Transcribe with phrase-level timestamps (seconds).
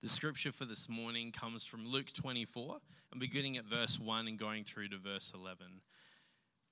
[0.00, 2.76] The scripture for this morning comes from Luke 24
[3.10, 5.58] and beginning at verse 1 and going through to verse 11.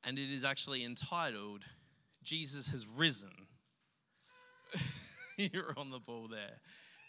[0.04, 1.64] And it is actually entitled,
[2.22, 3.32] Jesus has risen.
[5.36, 6.60] You're on the ball there.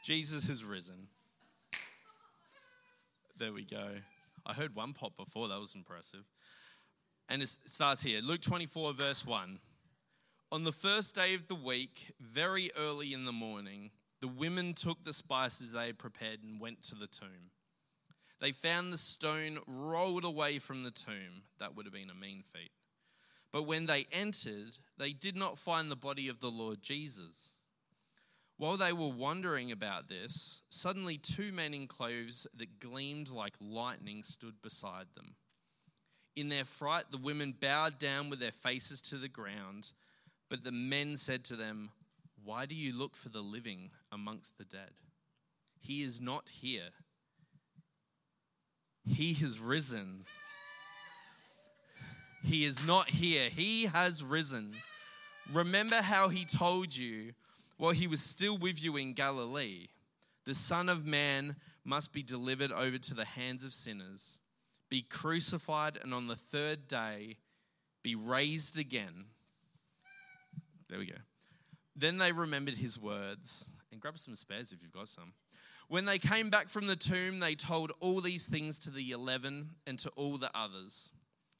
[0.04, 1.08] Jesus has risen.
[3.38, 3.88] There we go.
[4.44, 6.24] I heard one pop before, that was impressive.
[7.30, 9.60] And it starts here Luke 24, verse 1.
[10.52, 13.92] On the first day of the week, very early in the morning,
[14.22, 17.52] the women took the spices they had prepared and went to the tomb.
[18.40, 21.44] They found the stone rolled away from the tomb.
[21.60, 22.72] That would have been a mean feat.
[23.52, 27.54] But when they entered, they did not find the body of the Lord Jesus.
[28.58, 34.24] While they were wondering about this, suddenly two men in clothes that gleamed like lightning
[34.24, 35.36] stood beside them.
[36.36, 39.92] In their fright, the women bowed down with their faces to the ground,
[40.50, 41.92] but the men said to them,
[42.48, 44.92] why do you look for the living amongst the dead?
[45.82, 46.92] He is not here.
[49.06, 50.22] He has risen.
[52.46, 53.50] He is not here.
[53.50, 54.72] He has risen.
[55.52, 57.34] Remember how he told you
[57.76, 59.88] while he was still with you in Galilee
[60.46, 64.40] the Son of Man must be delivered over to the hands of sinners,
[64.90, 67.36] be crucified, and on the third day
[68.02, 69.26] be raised again.
[70.88, 71.18] There we go.
[71.98, 73.72] Then they remembered his words.
[73.92, 75.34] And grab some spares if you've got some.
[75.90, 79.72] When they came back from the tomb, they told all these things to the eleven
[79.88, 81.12] and to all the others.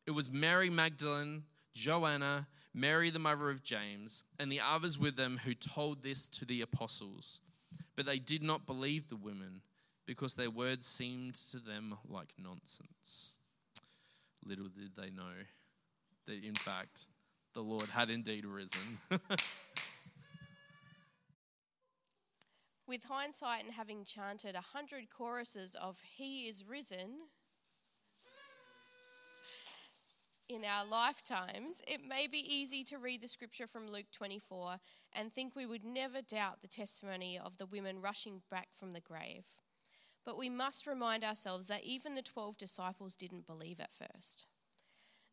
[0.06, 1.44] It was Mary Magdalene,
[1.74, 6.46] Joanna, Mary the mother of James, and the others with them who told this to
[6.46, 7.42] the apostles.
[7.96, 9.62] But they did not believe the women
[10.06, 13.36] because their words seemed to them like nonsense.
[14.46, 15.34] Little did they know
[16.28, 17.08] that, in fact,
[17.54, 19.00] the Lord had indeed risen.
[22.88, 27.18] With hindsight and having chanted a hundred choruses of He is risen
[30.50, 34.78] in our lifetimes, it may be easy to read the scripture from Luke 24
[35.12, 39.02] and think we would never doubt the testimony of the women rushing back from the
[39.02, 39.44] grave.
[40.24, 44.46] But we must remind ourselves that even the 12 disciples didn't believe at first.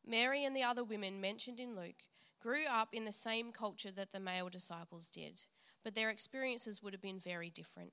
[0.05, 2.03] Mary and the other women mentioned in Luke
[2.43, 5.43] grew up in the same culture that the male disciples did
[5.85, 7.93] but their experiences would have been very different.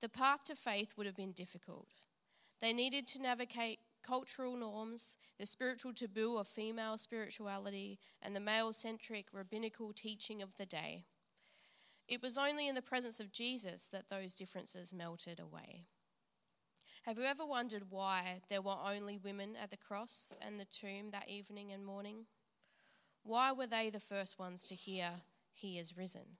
[0.00, 1.88] The path to faith would have been difficult.
[2.60, 8.72] They needed to navigate cultural norms, the spiritual taboo of female spirituality, and the male
[8.72, 11.04] centric rabbinical teaching of the day.
[12.08, 15.86] It was only in the presence of Jesus that those differences melted away.
[17.02, 21.10] Have you ever wondered why there were only women at the cross and the tomb
[21.10, 22.26] that evening and morning?
[23.22, 25.10] Why were they the first ones to hear,
[25.52, 26.38] He is risen?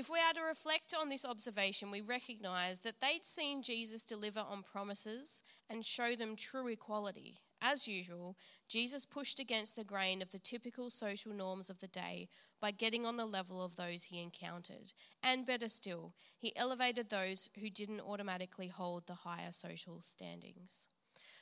[0.00, 4.40] If we are to reflect on this observation, we recognize that they'd seen Jesus deliver
[4.40, 7.36] on promises and show them true equality.
[7.60, 12.30] As usual, Jesus pushed against the grain of the typical social norms of the day
[12.62, 14.94] by getting on the level of those he encountered.
[15.22, 20.88] And better still, he elevated those who didn't automatically hold the higher social standings.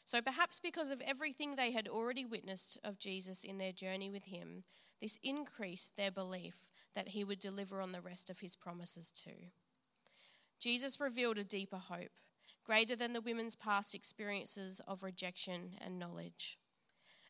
[0.05, 4.25] So perhaps because of everything they had already witnessed of Jesus in their journey with
[4.25, 4.65] him,
[5.01, 9.51] this increased their belief that he would deliver on the rest of his promises too.
[10.59, 12.11] Jesus revealed a deeper hope,
[12.65, 16.59] greater than the women's past experiences of rejection and knowledge.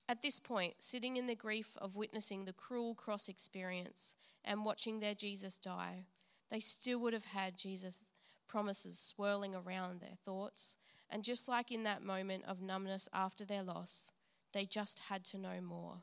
[0.08, 5.00] At this point, sitting in the grief of witnessing the cruel cross experience and watching
[5.00, 6.06] their Jesus die,
[6.50, 8.06] they still would have had Jesus'
[8.48, 10.78] promises swirling around their thoughts.
[11.10, 14.10] And just like in that moment of numbness after their loss,
[14.54, 15.98] they just had to know more.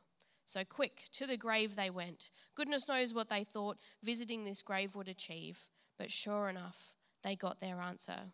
[0.46, 2.30] So quick, to the grave they went.
[2.54, 7.60] Goodness knows what they thought visiting this grave would achieve, but sure enough, they got
[7.60, 8.32] their answer.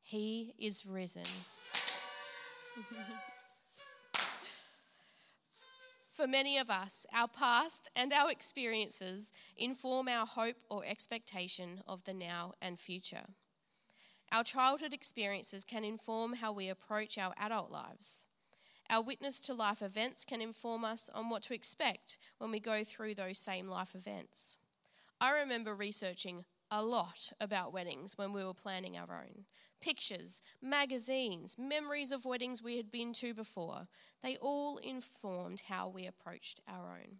[0.00, 1.22] He is risen.
[6.10, 12.04] For many of us, our past and our experiences inform our hope or expectation of
[12.04, 13.24] the now and future.
[14.30, 18.26] Our childhood experiences can inform how we approach our adult lives.
[18.90, 22.84] Our witness to life events can inform us on what to expect when we go
[22.84, 24.58] through those same life events.
[25.20, 29.44] I remember researching a lot about weddings when we were planning our own.
[29.80, 33.88] Pictures, magazines, memories of weddings we had been to before,
[34.22, 37.18] they all informed how we approached our own.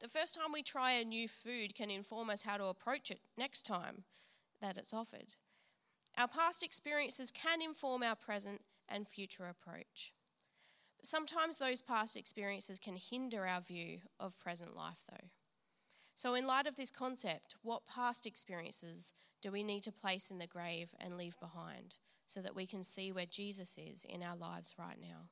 [0.00, 3.20] The first time we try a new food can inform us how to approach it
[3.38, 4.04] next time
[4.60, 5.36] that it's offered.
[6.16, 10.12] Our past experiences can inform our present and future approach.
[11.02, 15.28] Sometimes those past experiences can hinder our view of present life, though.
[16.14, 20.38] So, in light of this concept, what past experiences do we need to place in
[20.38, 21.96] the grave and leave behind
[22.26, 25.28] so that we can see where Jesus is in our lives right now?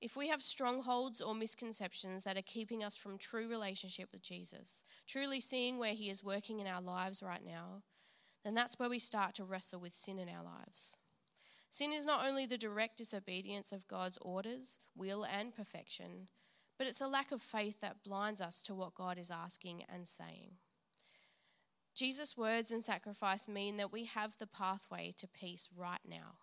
[0.00, 4.82] If we have strongholds or misconceptions that are keeping us from true relationship with Jesus,
[5.06, 7.82] truly seeing where He is working in our lives right now,
[8.42, 10.96] then that's where we start to wrestle with sin in our lives.
[11.72, 16.26] Sin is not only the direct disobedience of God's orders, will, and perfection,
[16.76, 20.08] but it's a lack of faith that blinds us to what God is asking and
[20.08, 20.54] saying.
[21.94, 26.38] Jesus' words and sacrifice mean that we have the pathway to peace right now.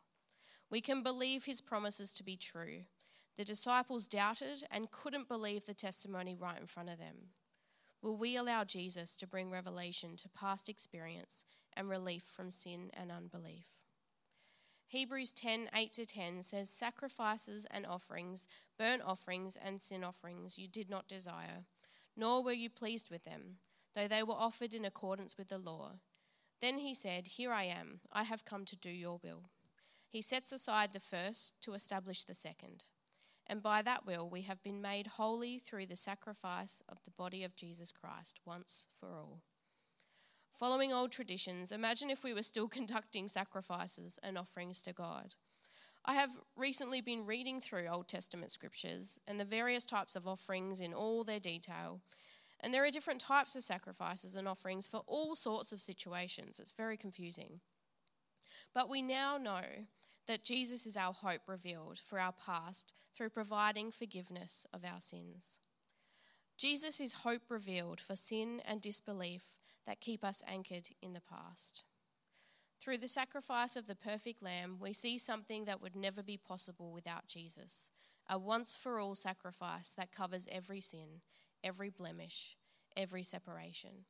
[0.70, 2.84] We can believe his promises to be true.
[3.38, 7.32] The disciples doubted and couldn't believe the testimony right in front of them.
[8.02, 11.44] Will we allow Jesus to bring revelation to past experience
[11.76, 13.87] and relief from sin and unbelief?
[14.88, 18.48] Hebrews 10 8 to 10 says, Sacrifices and offerings,
[18.80, 21.66] burnt offerings and sin offerings you did not desire,
[22.16, 23.58] nor were you pleased with them,
[23.94, 25.94] though they were offered in accordance with the law.
[26.62, 29.50] Then he said, Here I am, I have come to do your will.
[30.10, 32.86] He sets aside the first to establish the second.
[33.46, 37.44] And by that will, we have been made holy through the sacrifice of the body
[37.44, 39.42] of Jesus Christ once for all.
[40.58, 45.36] Following old traditions, imagine if we were still conducting sacrifices and offerings to God.
[46.04, 50.80] I have recently been reading through Old Testament scriptures and the various types of offerings
[50.80, 52.02] in all their detail.
[52.60, 56.60] And there are different types of sacrifices and offerings for all sorts of situations.
[56.60, 57.60] It's very confusing.
[58.74, 59.64] But we now know
[60.26, 65.60] that Jesus is our hope revealed for our past through providing forgiveness of our sins.
[66.58, 69.58] Jesus is hope revealed for sin and disbelief
[69.88, 71.84] that keep us anchored in the past.
[72.80, 76.92] Through the sacrifice of the perfect Lamb, we see something that would never be possible
[76.92, 77.92] without Jesus
[78.30, 81.22] a once for all sacrifice that covers every sin,
[81.64, 82.58] every blemish,
[82.96, 84.06] every separation.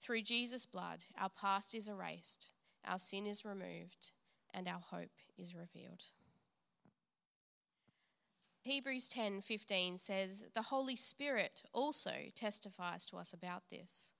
[0.00, 2.50] Through Jesus' blood, our past is erased,
[2.84, 4.10] our sin is removed,
[4.52, 6.06] and our hope is revealed.
[8.62, 14.14] Hebrews 10:15 says, "The Holy Spirit also testifies to us about this."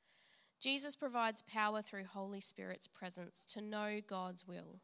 [0.60, 4.80] Jesus provides power through Holy Spirit's presence to know God's will.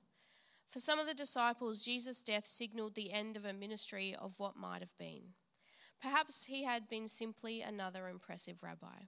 [0.70, 4.56] For some of the disciples, Jesus' death signaled the end of a ministry of what
[4.56, 5.34] might have been.
[6.00, 9.04] Perhaps he had been simply another impressive rabbi.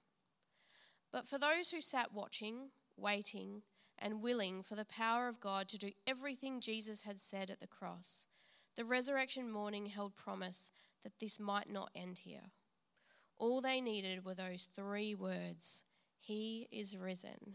[1.11, 3.63] But for those who sat watching, waiting,
[3.99, 7.67] and willing for the power of God to do everything Jesus had said at the
[7.67, 8.29] cross,
[8.77, 10.71] the resurrection morning held promise
[11.03, 12.53] that this might not end here.
[13.39, 15.85] All they needed were those three words
[16.29, 17.55] he is risen.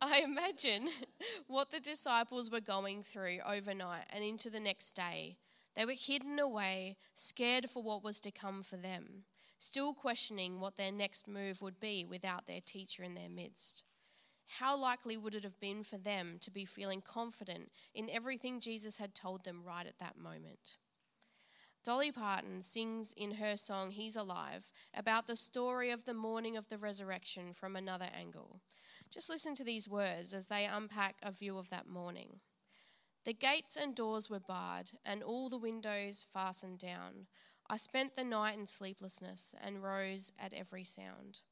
[0.00, 0.90] I imagine
[1.48, 5.38] what the disciples were going through overnight and into the next day.
[5.74, 9.24] They were hidden away, scared for what was to come for them,
[9.58, 13.82] still questioning what their next move would be without their teacher in their midst.
[14.60, 18.98] How likely would it have been for them to be feeling confident in everything Jesus
[18.98, 20.76] had told them right at that moment?
[21.86, 26.66] Dolly Parton sings in her song He's Alive about the story of the morning of
[26.66, 28.60] the resurrection from another angle.
[29.08, 32.40] Just listen to these words as they unpack a view of that morning.
[33.24, 37.28] The gates and doors were barred, and all the windows fastened down.
[37.70, 41.42] I spent the night in sleeplessness and rose at every sound.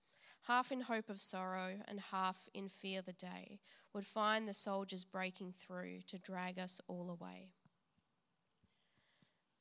[0.48, 3.60] Half in hope of sorrow and half in fear the day
[3.92, 7.50] would find the soldiers breaking through to drag us all away.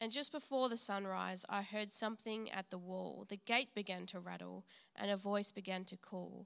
[0.04, 3.26] And just before the sunrise, I heard something at the wall.
[3.30, 4.66] The gate began to rattle,
[4.98, 6.46] and a voice began to call.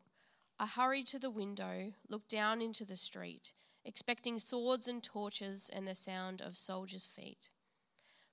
[0.59, 5.87] I hurried to the window, looked down into the street, expecting swords and torches and
[5.87, 7.49] the sound of soldiers' feet.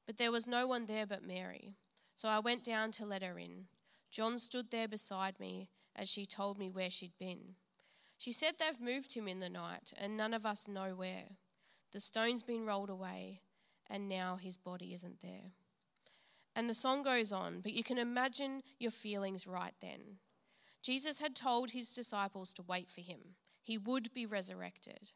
[0.05, 1.79] But there was no one there but Mary,
[2.15, 3.69] so I went down to let her in.
[4.11, 7.55] John stood there beside me as she told me where she'd been.
[8.19, 11.39] She said they've moved him in the night, and none of us know where.
[11.93, 13.41] The stone's been rolled away
[13.89, 15.53] and now his body isn't there.
[16.57, 20.19] And the song goes on, but you can imagine your feelings right then.
[20.83, 25.13] Jesus had told his disciples to wait for him, he would be resurrected.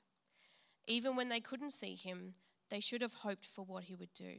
[0.87, 2.35] Even when they couldn't see him,
[2.71, 4.37] they should have hoped for what he would do.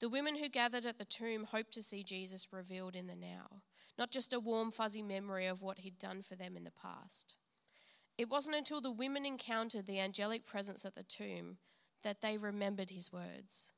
[0.00, 3.62] The women who gathered at the tomb hoped to see Jesus revealed in the now,
[3.98, 7.36] not just a warm, fuzzy memory of what he'd done for them in the past.
[8.18, 11.58] It wasn't until the women encountered the angelic presence at the tomb
[12.02, 13.72] that they remembered his words.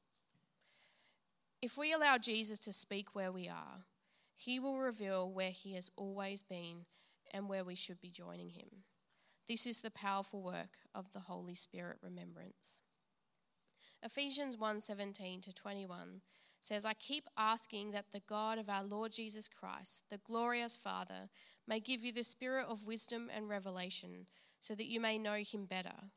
[1.60, 3.84] If we allow Jesus to speak where we are,
[4.36, 6.86] he will reveal where he has always been
[7.32, 8.68] and where we should be joining him.
[9.48, 12.82] This is the powerful work of the Holy Spirit remembrance.
[14.02, 16.20] Ephesians 1:17 to 21
[16.60, 21.28] says, I keep asking that the God of our Lord Jesus Christ, the glorious Father,
[21.66, 24.26] may give you the spirit of wisdom and revelation,
[24.60, 26.10] so that you may know him better.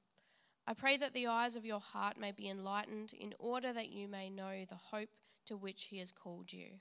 [0.72, 4.08] I pray that the eyes of your heart may be enlightened, in order that you
[4.08, 5.10] may know the hope
[5.48, 6.80] to which he has called you,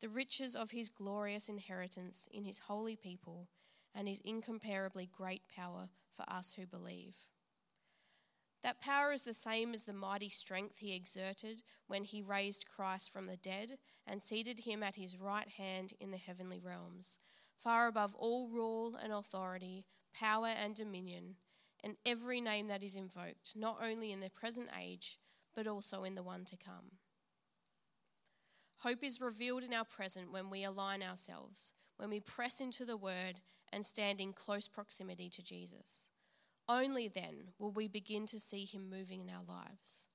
[0.00, 3.46] the riches of his glorious inheritance in his holy people,
[3.94, 7.14] and his incomparably great power for us who believe.
[8.64, 13.12] That power is the same as the mighty strength he exerted when he raised Christ
[13.12, 17.20] from the dead and seated him at his right hand in the heavenly realms,
[17.56, 21.36] far above all rule and authority, power and dominion,
[21.82, 25.18] and every name that is invoked, not only in the present age,
[25.54, 26.98] but also in the one to come.
[28.78, 32.96] Hope is revealed in our present when we align ourselves, when we press into the
[32.96, 33.40] word
[33.72, 36.10] and stand in close proximity to Jesus.
[36.68, 40.06] Only then will we begin to see Him moving in our lives.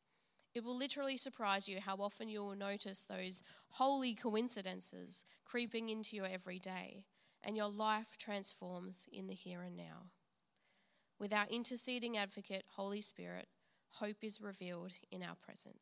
[0.54, 6.16] It will literally surprise you how often you will notice those holy coincidences creeping into
[6.16, 7.06] your everyday,
[7.44, 10.08] and your life transforms in the here and now.
[11.20, 13.48] With our interceding advocate, Holy Spirit,
[13.90, 15.82] hope is revealed in our present.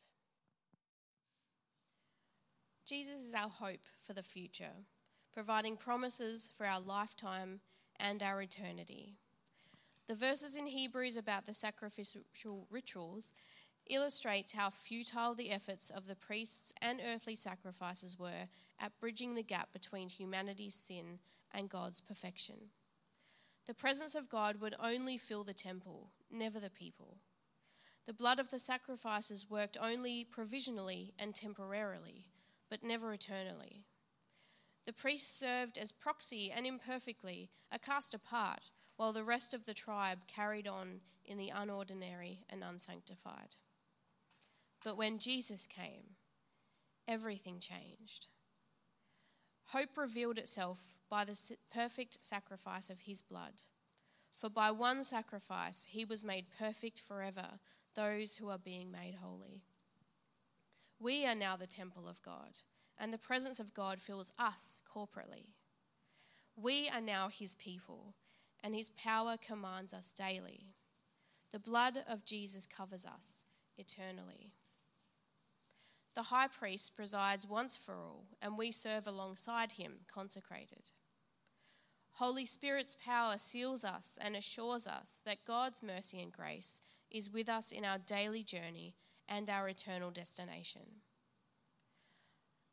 [2.86, 4.86] Jesus is our hope for the future,
[5.34, 7.60] providing promises for our lifetime
[8.00, 9.16] and our eternity.
[10.08, 13.34] The verses in Hebrews about the sacrificial rituals
[13.88, 18.48] illustrates how futile the efforts of the priests and earthly sacrifices were
[18.80, 21.20] at bridging the gap between humanity's sin
[21.52, 22.56] and God's perfection.
[23.68, 27.18] The presence of God would only fill the temple, never the people.
[28.06, 32.28] The blood of the sacrifices worked only provisionally and temporarily,
[32.70, 33.86] but never eternally.
[34.86, 39.74] The priests served as proxy and imperfectly, a caste apart, while the rest of the
[39.74, 43.56] tribe carried on in the unordinary and unsanctified.
[44.84, 46.18] But when Jesus came,
[47.08, 48.28] everything changed.
[49.70, 51.38] Hope revealed itself by the
[51.74, 53.62] perfect sacrifice of his blood.
[54.38, 57.60] For by one sacrifice he was made perfect forever,
[57.96, 59.64] those who are being made holy.
[61.00, 62.60] We are now the temple of God,
[62.98, 65.48] and the presence of God fills us corporately.
[66.56, 68.16] We are now his people
[68.66, 70.74] and his power commands us daily.
[71.52, 73.46] The blood of Jesus covers us
[73.78, 74.54] eternally.
[76.16, 80.92] The high priest presides once for all, and we serve alongside him, consecrated.
[82.14, 86.82] Holy Spirit's power seals us and assures us that God's mercy and grace
[87.12, 88.96] is with us in our daily journey
[89.28, 91.02] and our eternal destination.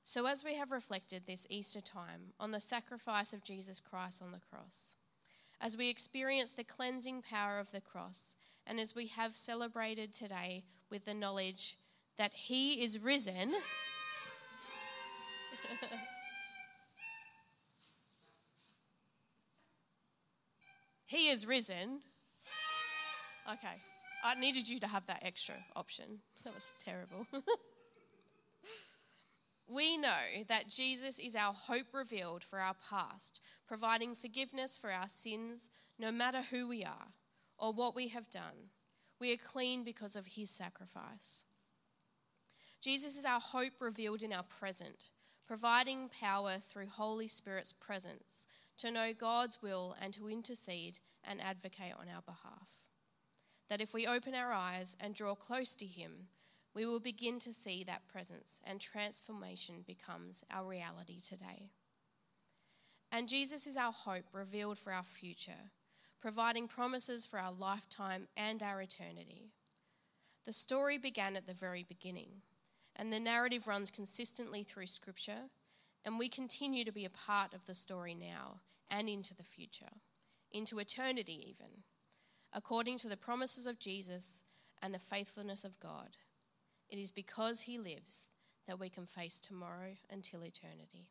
[0.05, 4.31] So, as we have reflected this Easter time on the sacrifice of Jesus Christ on
[4.31, 4.95] the cross,
[5.61, 10.65] as we experience the cleansing power of the cross, and as we have celebrated today
[10.89, 11.77] with the knowledge
[12.19, 13.53] that He is risen.
[21.07, 22.01] he is risen.
[23.51, 23.75] Okay,
[24.25, 26.21] I needed you to have that extra option.
[26.45, 27.25] That was terrible.
[29.69, 35.09] we know that Jesus is our hope revealed for our past, providing forgiveness for our
[35.09, 37.13] sins, no matter who we are
[37.59, 38.71] or what we have done.
[39.21, 41.45] We are clean because of his sacrifice.
[42.83, 45.11] Jesus is our hope revealed in our present,
[45.47, 48.49] providing power through Holy Spirit's presence
[48.79, 52.67] to know God's will and to intercede and advocate on our behalf.
[53.71, 56.27] That if we open our eyes and draw close to him,
[56.75, 61.71] we will begin to see that presence and transformation becomes our reality today.
[63.13, 65.71] And Jesus is our hope revealed for our future,
[66.21, 69.53] providing promises for our lifetime and our eternity.
[70.45, 72.43] The story began at the very beginning,
[72.97, 75.51] and the narrative runs consistently through Scripture,
[76.05, 80.01] and we continue to be a part of the story now and into the future,
[80.51, 81.85] into eternity even,
[82.53, 84.43] according to the promises of Jesus
[84.83, 86.17] and the faithfulness of God.
[86.89, 88.31] It is because He lives
[88.67, 91.09] that we can face tomorrow until eternity.